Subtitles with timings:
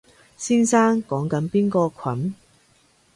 [0.35, 2.33] 先生講緊邊個群？